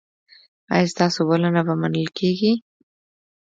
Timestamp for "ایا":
0.73-0.91